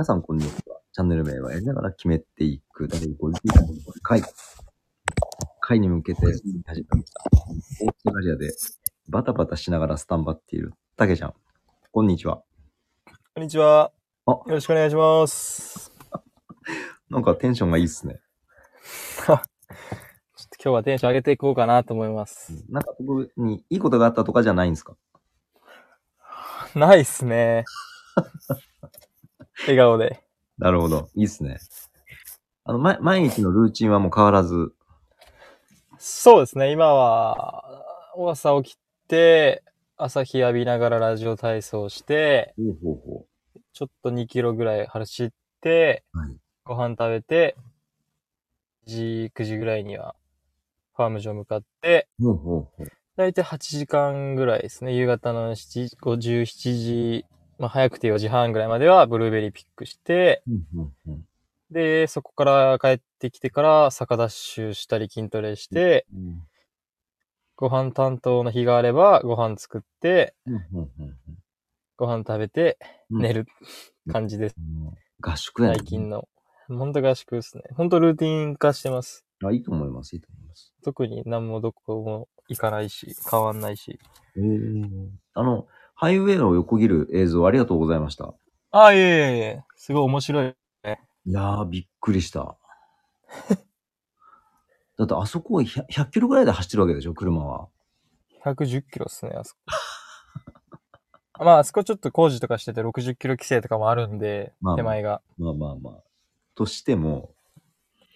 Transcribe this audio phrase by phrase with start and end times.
[0.00, 0.80] 皆さん、こんにちは。
[0.94, 3.32] チャンネル名はやりながら決めていく第50
[4.00, 4.22] 回。
[5.60, 6.96] 回に向けて始めました。
[7.84, 8.50] オーストラリアで
[9.10, 11.34] バタバタしながらスタンバっているたけちゃん。
[11.92, 12.42] こんにちは。
[13.34, 13.92] こんにちは。
[14.24, 15.92] あよろしくお願いします。
[17.10, 18.22] なんかテンションがいいっすね。
[19.26, 19.52] ちょっと今
[20.62, 22.64] 日はテンション上げていこうかなと思います。
[22.70, 24.96] なんか僕にいいことがあったとかじゃないんですか？
[26.74, 27.66] ないっすね。
[29.62, 30.22] 笑顔で。
[30.58, 31.08] なるほど。
[31.14, 31.58] いいっすね。
[32.64, 34.72] あの、ま、毎日のルーチンはもう変わらず？
[35.98, 36.72] そうですね。
[36.72, 37.84] 今は、
[38.30, 39.62] 朝起きて、
[39.96, 43.26] 朝日浴びながらラジオ体操して、ほうほうほ
[43.72, 45.30] ちょっと2キロぐらい走っ
[45.60, 46.18] て、う。
[46.18, 46.36] はい。
[46.64, 47.56] ご飯食べて、
[48.86, 50.14] 9時、9時ぐらいには、
[50.96, 52.86] ファーム場向かって、ほうほうほう。
[53.16, 54.94] だいたい8時間ぐらいですね。
[54.94, 56.44] 夕方の7時、57
[56.78, 57.24] 時、
[57.60, 60.42] まあ早くて4時半ぐらいまではブルーベリーピックして、
[61.70, 66.42] で、そこから帰ってきてから坂ダッシュしたり筋トレして、うん
[67.56, 70.34] ご飯担当の日があればご飯作って、
[71.98, 72.78] ご飯食べて
[73.10, 73.46] うん寝る
[74.10, 74.54] 感じです。
[74.58, 76.26] うん合宿やね最近の。
[76.68, 77.64] ほんと合宿ですね。
[77.76, 79.26] ほんとルーティン化してます。
[79.44, 80.72] あ、いいと思います、いいと思います。
[80.82, 83.98] 特に何もどこも行かないし、変わんないし。
[84.36, 84.42] ええ
[85.34, 85.66] あの、
[86.00, 88.32] ハイウェイを横切る映像ありがとうございました。
[88.70, 90.48] あ、いえいえいえ、すごい面白い。
[90.48, 90.54] い
[91.30, 92.56] やー、びっくりした。
[94.96, 97.68] だってあそこ 100, 100キロぐらいで走ってるわけでしょ、車は。
[98.46, 99.60] 110キロっすね、あそこ。
[101.44, 105.20] まあ、あそこちょっと工事とかしてて60キロ規制とかもあるんで、まあ手前が。
[105.36, 106.02] まあまあまあ。
[106.54, 107.34] としても、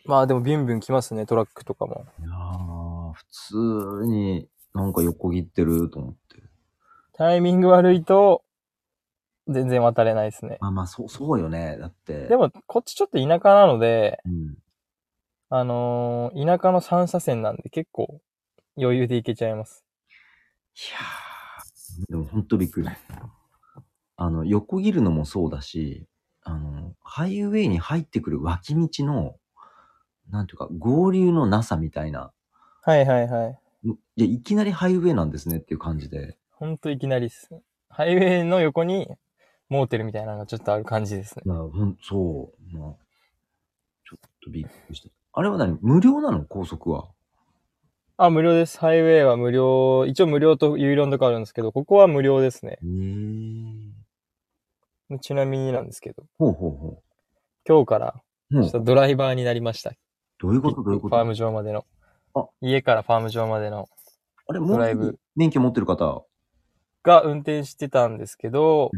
[0.07, 2.07] まあでもビュンビュン来ますね、トラックとかも。
[2.19, 6.54] いやー、普通になんか横切ってると思って。
[7.17, 8.43] タイミング悪いと、
[9.47, 10.59] 全然渡れないですね。
[10.61, 11.77] まあまあ、そう、そうよね。
[11.79, 12.27] だって。
[12.27, 14.55] でも、こっちちょっと田舎なので、うん。
[15.51, 18.21] あのー田舎の3車線なんで結構
[18.77, 19.85] 余裕で行けちゃいます。
[20.75, 22.89] いやー、でもほんとびっくり。
[24.17, 26.07] あの、横切るのもそうだし、
[26.43, 29.37] あの、ハイウェイに入ってくる脇道の、
[30.31, 32.33] なんていうか、合流のなさみたいな、
[32.83, 33.49] はいはいは
[33.85, 33.89] い。
[33.89, 36.37] んいや、いきなりハイウェイなんですねっていう感じで。
[36.57, 37.51] ほんといきなりっす。
[37.89, 39.09] ハイウェイの横に
[39.69, 41.43] モーテルみたいなのがちょっとある感じですね。
[41.45, 42.77] いや、ほん、そう。
[42.77, 42.93] まあ、
[44.09, 45.09] ちょっとびっくりした。
[45.33, 45.79] あれは何？
[45.83, 46.45] 無料なの？
[46.45, 47.09] 高速は？
[48.17, 48.79] あ、無料です。
[48.79, 50.07] ハイウェイは無料。
[50.07, 52.79] 一応無料と有料のとこあるんですけど、ここは無料ですね。
[52.81, 55.19] へー。
[55.21, 57.03] ちなみになんですけど、ほうほうほ
[57.69, 58.15] 今日から
[58.53, 59.93] ちょっとドライバーになりました。
[60.39, 60.85] どういうこと？
[60.85, 61.17] どういうこと？
[61.17, 61.85] ファーム場までの
[62.35, 62.47] あ。
[62.61, 63.89] 家からファーム場までの
[64.47, 66.25] あれ、もうドライブ免許持ってる方。
[67.05, 68.91] が運転してたんですけど、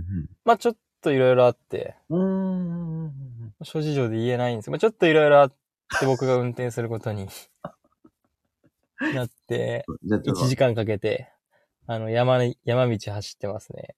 [0.45, 2.21] まあちょっといろいろあって、うん。
[2.21, 3.55] うーん。
[3.63, 5.53] 諸事情で言えないんですまあちょっといろいろあっ
[6.01, 7.27] て僕が運転することに
[9.15, 11.31] なって、じゃあ、ちょっと1時間かけて、
[11.87, 13.95] あの、山に、山道走ってますね。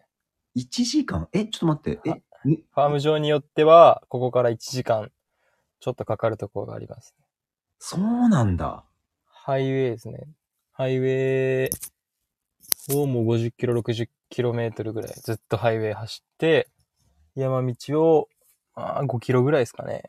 [0.56, 1.28] 1時間？
[1.32, 2.00] え、ちょっと待って。
[2.10, 2.64] え、に？
[2.72, 5.12] ファーム場によっては、ここから1時間
[5.80, 7.14] ちょっとかかるところがあります。
[7.78, 8.84] そうなんだ。
[9.26, 10.26] ハイウェイですね。
[10.72, 11.70] ハイウェイ
[12.94, 16.68] をもう50キロ、60キロメートルぐらいずっとハイウェイ走って、
[17.34, 18.28] 山道を
[18.74, 20.02] あー5キロぐらいですかね。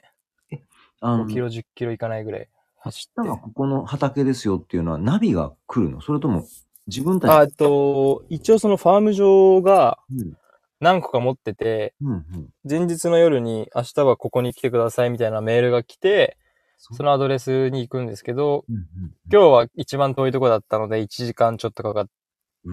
[1.02, 3.22] あの、5キロ、10キロいかないぐらい走って。
[3.22, 6.02] 明日はここの畑ですよっていうのはナビが来るの？
[6.02, 6.46] それとも
[6.88, 10.34] 自分たちあと、一応そのファーム場がうん。
[10.82, 12.24] 何個か持ってて、うんうん。
[12.64, 16.38] 前日の夜に明日はここに来てくださいみたいなメールが来て、
[16.78, 18.84] そのアドレスに行くんですけど、うんうん、
[19.30, 22.10] 今日は一番遠いとこだったので1時間ちょっとかかっ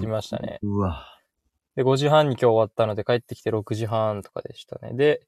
[0.00, 1.04] きましたねうわ。
[1.76, 4.94] で、5時半に今日終わったので帰ってきて6時半とかでしたね。
[4.94, 5.20] で、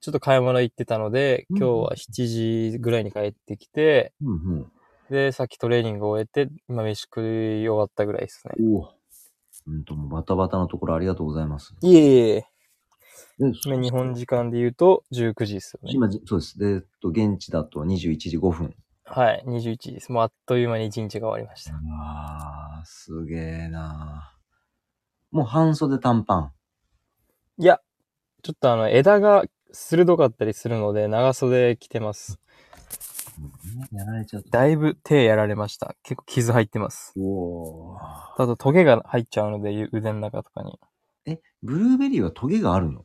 [0.00, 4.72] ちょっと買い物行ってたので、うん今日は7時ぐらいに帰ってきて、うんうん。
[5.10, 8.54] で、さっきトレーニングを終えて、今飯食い終わったぐらいですね。
[8.60, 8.94] おお。
[9.66, 11.74] うんと、もうバタバタのところありがとうございます。
[11.80, 12.46] いえいえいえ。
[13.38, 15.92] で今日本時間で言うと19時ですよね。
[15.94, 16.58] 今、じそうです。
[16.58, 18.74] で、えっと、現地だと21時5分。
[19.04, 20.12] はい、21時です。
[20.12, 21.72] もうあっという間に1日が終わりました。
[21.72, 24.32] うわー、すげえな
[25.30, 26.52] もう半袖短パン。
[27.58, 27.80] いや、
[28.42, 32.38] ちょっとあの、枝が鋭かったりするので、長袖着てます。
[33.38, 34.58] うんやられちゃった。
[34.58, 35.94] だいぶ手やられました。
[36.02, 37.12] 結構傷入ってます。
[37.18, 40.78] おーあとトゲが入っちゃうので、腕の中とかに。
[41.26, 43.04] え、ブルーベリーはトゲがあるの？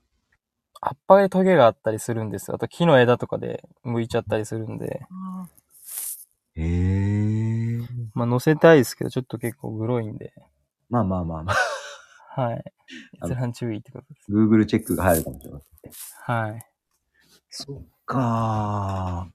[0.82, 2.56] 葉っぱでトゲがあったりするんですよ。
[2.56, 5.02] あと木の枝とかで剥いちゃったりするんで。
[6.58, 7.80] へえ。
[8.14, 10.34] まあ乗せたいですけど、ちょっと結構グロいんで。
[10.90, 12.42] まあまあまあまあ。
[12.42, 12.64] はい。
[13.24, 14.32] 閲覧注意ってことです。
[14.32, 15.92] Google チェックが入るかもしれません。
[16.34, 16.66] はい。
[17.50, 19.30] そっか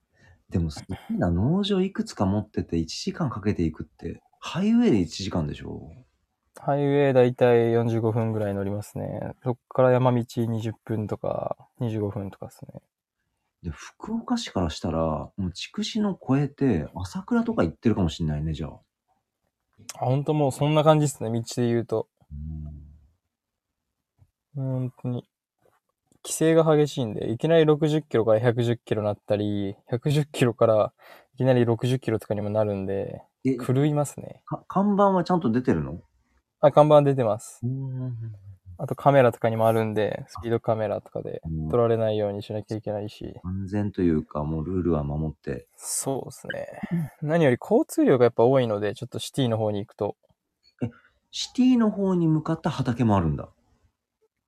[0.51, 0.53] ー。
[0.53, 5.91] でもすごいな、農場いくつか持ってて1時間かけていくって、ハイウェイで1時間でしょ？
[6.59, 9.33] ハイウェイだいたい45分ぐらい乗りますね。
[9.43, 12.83] そっから山道20分とか25分とかですね。
[13.63, 18.71] で、福岡市からしたら、もう筑紫野越えて、朝倉とか行ってるかもしんないね、じゃあ。
[20.01, 21.31] あ、ほんともうそんな感じですね。
[21.31, 22.09] 道で言うと。
[24.55, 25.29] 本当に。
[26.25, 30.93] 規制が激しいんで、いきなり60キロから110キロなったり、110キロから
[31.35, 34.43] いきなり60キロとかにもなるんで、え、狂いますね。
[34.47, 36.01] か看板はちゃんと出てるの？
[36.61, 37.59] あ、看板出てます。
[37.65, 38.15] うん。
[38.83, 41.41] あとカメラとかにもあるんで、スピードカメラとかで
[41.71, 43.37] 撮られないようにしなきゃいけないし。
[43.45, 45.69] 安全というか、もうルールは守って。
[45.77, 46.67] そうですね。
[47.23, 50.17] 何より交通量がやっぱ多いので、ちょっとシティの方に行くと。
[51.31, 53.51] シティの方に向かった畑もあるんだ。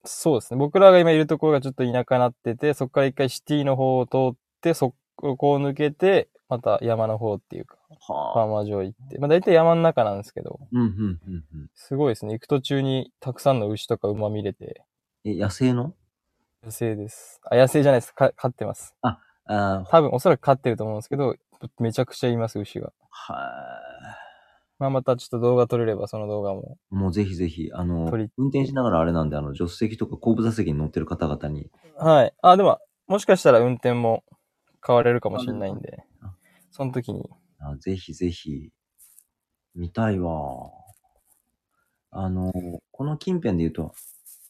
[0.05, 0.59] そうですね。
[0.59, 8.13] 僕らが今いるところがちょっと田舎になってて、そこから一回シティの方を通って、そこを抜けて、また山の方っていうか、フ。
[8.13, 9.19] ーマー場行って。
[9.19, 11.71] まあ大体山の中なんですけど、うん、うん、うん、うん。
[11.75, 12.33] すごいですね。
[12.35, 14.83] 行く途中にたくさんの牛とか馬見れて、
[15.25, 15.95] え、野生の？
[16.63, 17.41] 野生です。
[17.51, 18.15] あ、野生じゃないです。
[18.15, 18.95] か飼ってます。
[19.03, 21.37] ああ、多分おそらく飼ってると思うんですけど、
[21.79, 22.93] めちゃくちゃいます、牛が。
[23.11, 23.35] は
[24.79, 26.79] まあまたちょっと動画撮れればその動画も。
[26.91, 26.95] い。
[26.95, 32.35] もうぜひぜひ、あの、運転しながらあれなんで、あの、助手席とか後部座席に乗ってる方々に、はい。
[32.43, 34.25] あ、でも、もしかしたら運転も
[34.85, 36.35] 変われるかもしれないんであ、
[36.71, 37.31] その時に。
[37.67, 38.71] あぜひぜひ、
[39.75, 40.71] 見たいわ。
[42.11, 42.53] あの、
[42.93, 43.95] この近辺で言うと、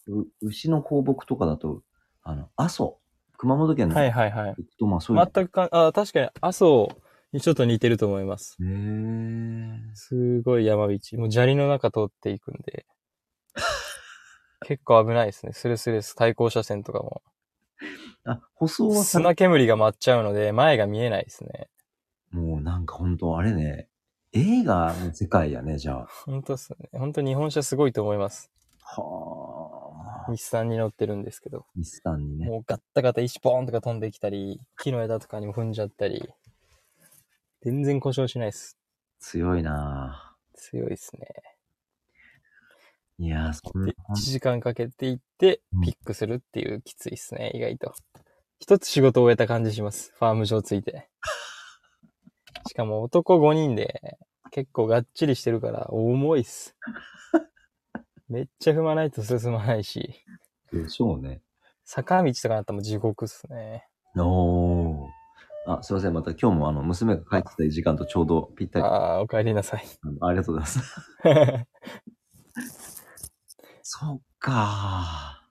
[0.08, 1.82] う牛の放牧とかだと、
[2.24, 2.98] あの、阿蘇、
[3.36, 4.56] 熊本県のはいはいはい。
[4.78, 5.30] と、まあそういう。
[5.32, 6.88] 全くか、あ、確かに、阿蘇
[7.32, 8.56] にちょっと似てると思います。
[8.60, 10.98] へーすごい山道。
[11.12, 12.84] もう砂利の中通っていくんで。
[14.66, 15.52] 結構危ないですね。
[15.52, 16.16] スレスレス。
[16.16, 17.22] 対向車線とかも。
[18.24, 21.68] あ、舗装はさ砂煙が舞っちゃうので、前が見えないですね。
[22.34, 23.86] もうなんか本当あれね、
[24.32, 26.08] 映画の世界やね、じゃあ。
[26.26, 26.88] 本当っすね。
[26.92, 28.50] 本当日本車すごいと思います。
[28.80, 30.32] はあ。
[30.32, 31.64] 日産に乗ってるんですけど。
[31.76, 32.46] 日産にね。
[32.46, 36.28] もうガッタガタ石ポーンとか飛んできたり、木の枝とかにも踏んじゃったり。
[37.62, 38.76] 全然故障しないです。
[39.20, 41.28] 強いな強いですね。
[43.20, 47.94] ぁいやー、そんなで、1時間かけて行ってうん、ピックするっていうきついっすね、意外と。
[48.58, 50.12] 一つ仕事を終えた感じします。
[50.18, 51.08] ファーム上ついて。
[52.66, 54.18] しかも男5人で、
[54.50, 56.76] 結構がっちりしてるから、重いっす。
[58.28, 60.24] めっちゃ踏まないと進まないし、
[60.72, 61.42] でしょうね。
[61.84, 63.86] 坂道とかなったらもう地獄っすね。
[64.16, 65.08] おー。
[65.66, 66.12] あ、すいません。
[66.12, 68.84] また今日もあの、娘が帰ってきた時間とちょうどぴったり。
[68.84, 69.84] あああ、お帰りなさい。
[70.20, 70.80] ありがとうございます。
[73.82, 75.42] そっか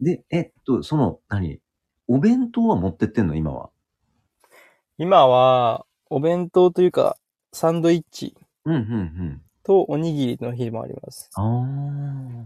[0.00, 0.04] ー。
[0.04, 1.60] で、えっと、その、何？
[2.06, 3.34] お弁当は持ってってんの？
[3.34, 3.70] 今は。
[5.00, 7.16] 今は、お弁当というか、
[7.52, 8.34] サンドイッチ
[8.64, 9.42] うん、うん、うん。
[9.62, 11.30] とおにぎりの日もあります。
[11.34, 12.44] あー。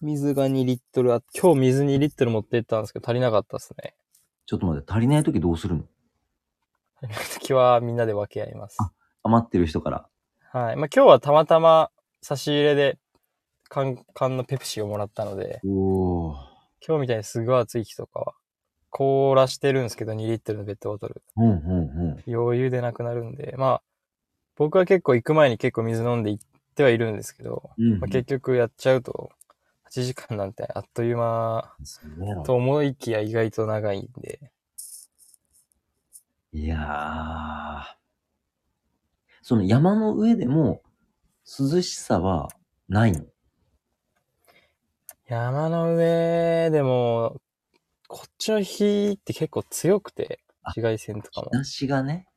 [0.00, 3.94] 水が2リットルあ、今日水2リットル持ってったんですけど足りなかったですね。
[4.46, 5.84] ちょっと待って、足りない時どうするの？
[7.34, 8.78] 時はみんなで分け合います。
[9.22, 10.08] 余ってる人から。
[10.50, 10.76] はい。
[10.76, 12.98] まあ、今日はたまたま差し入れで
[13.68, 16.34] 缶、缶のペプシをもらったので、おー。
[16.84, 18.34] 今日みたいにすごい暑い日とかは、
[18.92, 21.22] 凍らしてるんですけど、2リットルのペットボトル。
[21.36, 22.32] うん、うん、うん。
[22.32, 23.82] 余裕でなくなるんで、まあ、
[24.54, 26.44] 僕は結構行く前に結構水飲んで行っ
[26.76, 29.32] てはいるんですけど、うん、まあ、結局やっちゃうと、
[29.90, 31.74] 8時間なんてあっという間
[32.46, 34.52] と思いきや意外と長いんで、
[36.52, 37.84] いやー。
[39.42, 40.82] その山の上でも
[41.44, 42.48] 涼しさは
[42.88, 43.24] ないの？
[45.26, 47.40] 山の上でも、
[48.14, 51.48] こっちの日って結構強くて、紫外線とかも。
[51.50, 52.28] 日差しがね。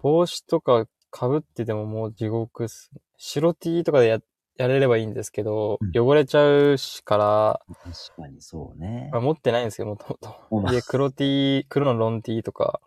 [0.00, 2.92] 帽子とか被っててももう地獄っす。
[3.16, 4.20] 白 T とかでや、
[4.56, 9.20] やれればいいんですけど、うん汚れちゃうしから、確かにそうねまあ、。
[9.20, 10.16] 持ってないんですけど、もと
[10.48, 10.74] お前もと。
[10.76, 12.80] で、黒 T、黒のロン T とか、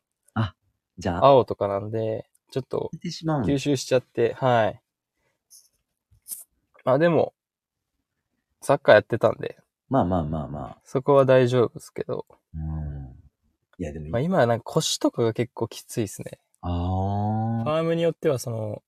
[0.98, 4.82] じゃあ、青とかなんで、ちょっと当ててしまうんだ吸収しちゃって、はい。
[6.86, 7.34] まあでも、
[8.62, 9.58] サッカーやってたんで、
[9.90, 10.78] まあまあまあまあ。
[10.84, 13.16] そこは大丈夫ですけど、うん。
[13.78, 16.40] いやでもいい、まあ今はなんか腰とかが結構きついですね。
[16.62, 16.68] あ
[17.64, 17.78] フあ。
[17.78, 18.82] ァームによってはその、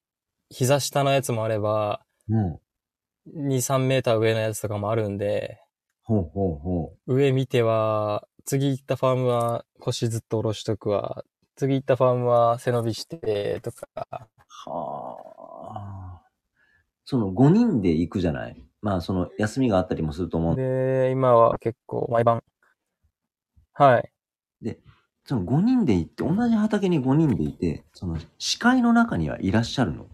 [0.50, 2.60] 膝下のやつもあれば、うん。
[3.28, 5.60] 2、3メーター上のやつとかもあるんで、
[6.04, 11.24] ほうほうほ上見ては、次行ったファームは腰ずっと下ろしとくわ、
[11.56, 13.88] 次行ったファームは背伸びしてとか、
[14.68, 14.70] う。
[14.70, 16.22] はあ。
[17.06, 18.64] その5人で行くじゃない？
[18.86, 20.56] まあその休みがあったりもすると思う。
[20.56, 22.44] で、今は結構毎晩、
[23.74, 24.12] はい。
[24.62, 24.78] で、
[25.24, 30.06] その5人で行って、同じ畑に5人でいて、その視界の中にはいらっしゃるの？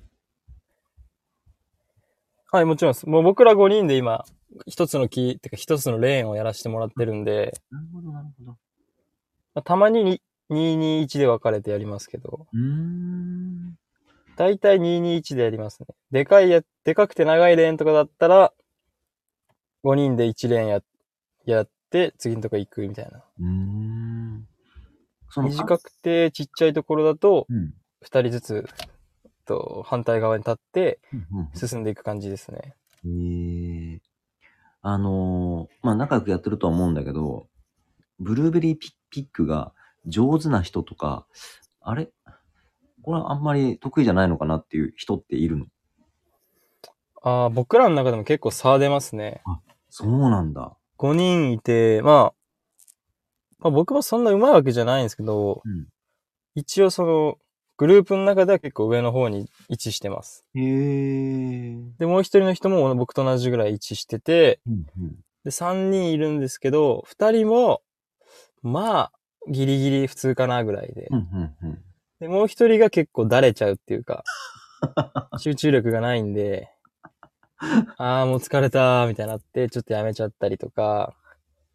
[2.50, 3.10] はい、もちろんです。
[3.10, 4.24] もう僕ら5人で今、
[4.66, 8.52] 一つの木、てか一つのレーンをやらせてもらってるんで、なるほど、なるほど。
[8.52, 8.58] ま
[9.56, 13.76] あたまにに221で分かれてやりますけど、うーん。
[14.38, 15.88] だいたい221でやりますね。
[16.10, 18.54] でかいや、でかくて長いレーンとかだったら、
[19.84, 20.82] 5人で1レーンや、
[21.46, 23.24] やって、次のとこ行くみたいな。
[23.40, 24.48] うーん。
[25.38, 27.74] 短くてちっちゃいところだと、うん。
[28.04, 28.66] 2人ずつ、
[29.46, 31.00] と、反対側に立って
[31.54, 32.76] 進んでいく感じですね。
[33.06, 34.02] へえ
[34.84, 37.48] あのーまあ、仲良くやってるとは思うんだけど、
[38.20, 39.74] ブルーベリーピピックが
[40.06, 41.28] 上手な人とか、
[41.82, 42.10] あれ？
[43.04, 45.66] これはあんまり得意じゃないのかなっていう人っているの？
[47.24, 49.42] ああ、僕らの中でも結構差出ますね。
[49.92, 50.76] そうなんだ。
[50.98, 52.34] 5人いて、まあ、
[53.60, 55.88] まあ僕もそんな上手いわけじゃないんですけど、うん
[56.56, 57.38] 一応その、
[57.78, 60.44] グループの中では結構上の方に位置してます。
[60.54, 61.78] へえ。
[61.98, 65.16] で、もう一人の人も僕と同じぐらい位置してて、うんうん。
[65.46, 67.82] で、3人いるんですけど、2人も、
[68.62, 69.12] まあ、
[69.50, 71.08] ギリギリ普通かなぐらいで。
[71.10, 71.84] うんうんうん。
[72.20, 74.24] で、もう一人が結構だれちゃうっていうか、
[75.40, 76.71] 集中力がないんで、
[77.98, 81.14] ああ、もう疲れたーみたいになって、ちょっとやめちゃったりとか、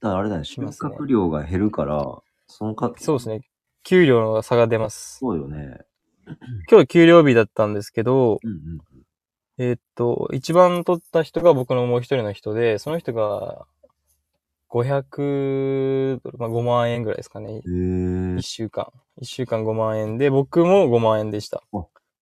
[0.01, 3.41] だからあれだね、収穫量が減るから、そのか、そうですね。
[3.83, 5.19] 給料の差が出ます。
[5.19, 5.79] そうよね。
[6.71, 8.81] 今日給料日だったんですけど、うんうん。
[9.59, 13.67] えーっと、一番取った人が僕のもう一人の人で、その人が
[14.69, 17.55] 500ドル、まあ5万円ぐらいですかね。
[17.55, 18.43] へえ一。
[18.43, 18.93] 週間。
[19.19, 21.63] 一週間5万円で、僕も5万円でした。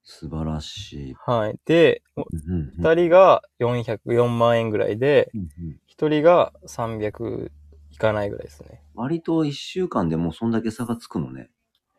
[0.04, 1.14] 素晴らしい。
[1.26, 1.58] はい。
[1.64, 7.52] で、うんうんうん二人が404万円ぐらいで、うんうん一人が300
[7.92, 8.82] いかないぐらいですね。
[8.94, 11.50] 割と一週間でもうそんだけ差がつくのね。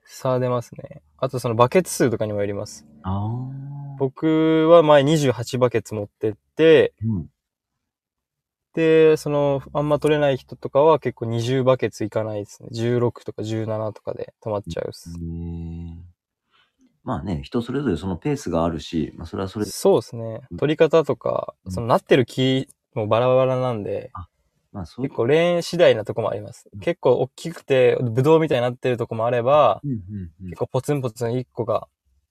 [0.04, 1.02] 差出ますね。
[1.18, 2.86] あとそのバケツ数とかにもよります。
[3.04, 3.96] ああ。
[3.98, 7.30] 僕は前28バケツ持ってって、うん。
[8.74, 12.70] で、その、あんま取れない人とかは結構20バケツいかないですね。
[12.74, 15.12] 16とか17とかで止まっちゃうっす。
[15.12, 16.05] へえ
[17.06, 20.42] まあね、人それぞれそのペースがあるし、まあそれはそれで、そうですね。
[20.58, 24.12] 取り方とか、うんそのなってる木もバラバラなんで、
[24.72, 26.68] まあそう結構レーン次第なとこもあります。
[26.82, 29.98] 結構大きくて、ブドウみたいになってるとこもあれば、うんうん
[30.42, 31.88] うん結構ポツンポツン1個が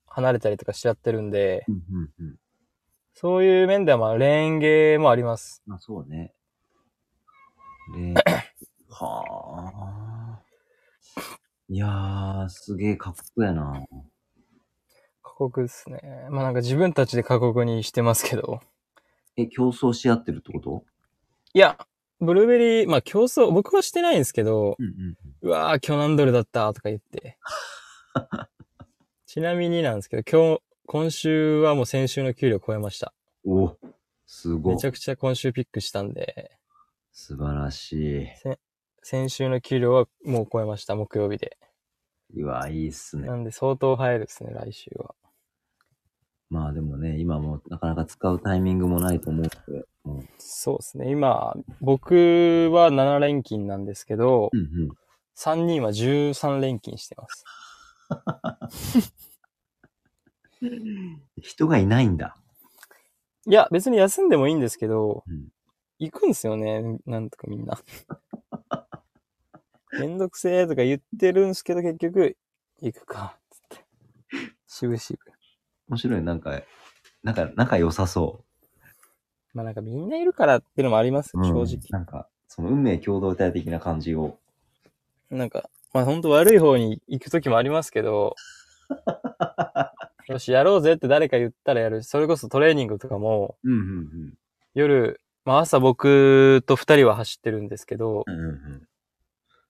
[0.07, 2.37] 離れたりとかしちゃってるんで、うんうんうん。
[3.15, 5.63] そういう面ではまあレーンゲーもあります。
[5.67, 6.35] まあそうね。
[7.95, 8.15] で、
[8.91, 9.25] は
[9.73, 10.41] あ。
[11.69, 13.87] いやー、すげえかっこやな。
[15.37, 16.29] 過酷ですね。
[16.31, 18.61] まあなんか自分たちで過酷にしてますけど。
[19.37, 20.85] え、競争し合ってるってこと？
[21.55, 21.77] いや、
[22.21, 25.17] ブルーベリー、まあ競争、僕はしてないんですけど、うんうん。
[25.43, 27.37] うわー今日何ドルだったとか言って。
[29.27, 33.13] ちなみになんですけど、今日、今週はもう先週の給料超えました。
[33.45, 33.77] お
[34.27, 34.87] すごいめち。
[34.87, 36.53] ゃくちゃ今週ピックしたんで、
[37.11, 38.29] 素晴らしい。
[39.03, 41.59] 先週の給料はもう超えました、木曜日で。
[42.37, 43.35] うわ、いいっすねな。
[43.35, 45.15] んで相当入るですね、来週は。
[46.55, 51.11] まあでもね、今もなかなか使うタイミングもないと思うので、もうそうですね。
[51.11, 52.15] 今、僕
[52.73, 54.89] は7連勤なんですけど、うんうん。
[55.37, 57.45] 3人は13連勤してます。
[61.43, 62.37] 人がいないんだ。
[63.47, 65.49] いや、別に休んでもいいんですけど、うん
[66.01, 67.81] 行くんすよね、なんとかみんな。
[69.99, 72.37] めんどくせえとか言ってるんすけど、結局、
[72.81, 73.85] 行くか、つって。
[74.67, 75.34] しぶしぶ。
[75.89, 76.63] 面白い、なんか、
[77.23, 78.45] なんか、仲良さそ
[79.55, 81.41] まあなんかみんないるからっていうのもありますう。
[81.41, 81.79] ん正直。
[81.91, 84.39] なんか、その運命共同体的な感じを。
[85.31, 88.35] なんか、まあ本当悪い方に行く時もありますけど、
[90.29, 92.03] よし、やろうぜって誰か言ったらやる。
[92.03, 94.35] それこそトレーニングとかも、うんうん
[94.75, 98.35] 夜、まあ朝僕と二人は走ってるんですけどう、ん。
[98.35, 98.89] うんうん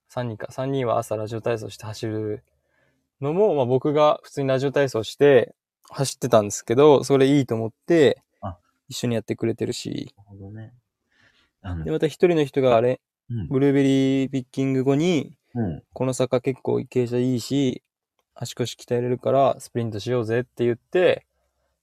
[0.08, 2.44] 三人か、三人は朝ラジオ体操して走る
[3.20, 5.56] のも、まあ僕が普通にラジオ体操して
[5.90, 8.56] 走ってたんですけど、それいいと思ってあ、
[8.88, 10.74] 一緒にやってくれてるし、なるほどね。
[11.84, 13.00] で、また一人の人があれ、
[13.30, 15.82] うんブルーベリーピッキング後に、うん。
[15.94, 17.82] この坂結構傾斜いいし、
[18.34, 21.24] 足腰鍛えれるからスプリントしようぜって言って、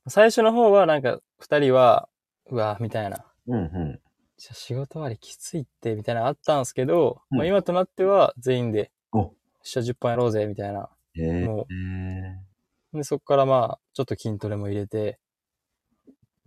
[0.07, 2.09] 最初の方はなんか二人は、
[2.49, 3.25] うわ、みたいな。
[3.47, 3.99] うんうん。
[4.37, 10.89] じゃあ仕事終わりきついって、みたいなのあったんですけど、うんまあ今となっては全員で、お下10本やろうぜ、みたいな。
[11.15, 11.45] へえ。
[11.45, 12.50] もへ
[12.93, 15.19] で、そっからまあ、ちょっと筋トレも入れて、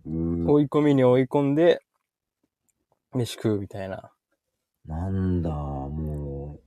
[0.05, 1.81] 追い込みに追い込んで、
[3.13, 4.11] 飯食うみたいな。
[4.85, 6.65] なんだ、もう。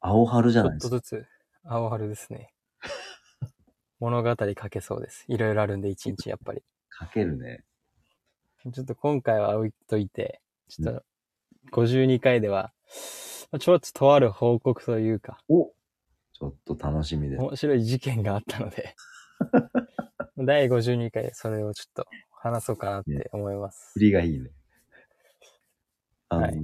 [0.00, 0.90] 青春じちょっゃないですか。
[0.90, 1.26] とずつ、
[1.64, 2.52] 青春ですね。
[4.00, 5.24] 物語書けそうです。
[5.28, 6.62] いろいろあるんで、一日やっぱり。
[6.90, 7.64] 書けるね。
[8.72, 11.04] ちょっと今回は置いといて、ちょっと、
[11.70, 12.72] 52回では、
[13.52, 15.72] まあちょっととある報告というか、お
[16.42, 17.40] ちょっと楽しみです。
[17.40, 18.96] 面白い事件があったので、
[20.44, 24.00] 第52回でそれをちょっと話そうかなって思います振。
[24.00, 24.50] りがいいね。
[26.30, 26.54] あの、はい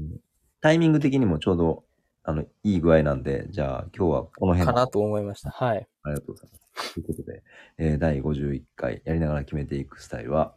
[0.60, 1.84] タイミング的にもちょうど、
[2.24, 5.50] あの、いい具合なんで、じゃあ今日はこの辺かなと思いました。
[5.50, 5.86] はい。
[6.02, 6.94] ありがとうございます。
[6.94, 7.44] ということで、
[7.78, 10.56] えー第51回やりながら決めていくスタイルは、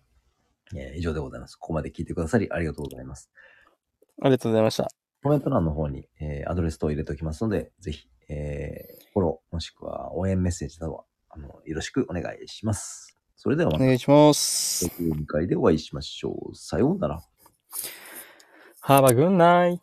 [0.76, 1.56] えー以上でございます。
[1.58, 3.30] ここまで聞いてくださりありがとうございます。
[4.24, 4.88] ありがとうございました。
[5.22, 13.18] コメント欄の方に、えーアドレス等入れておきますので、ぜひ、えーフォローもしくは応援メッセージなどは、あの、よろしくお願いします。
[13.36, 14.86] それではまたお願いします。
[14.86, 16.56] 52回でお会いしましょう。
[16.56, 17.22] さようなら。
[18.84, 19.80] Have a good night.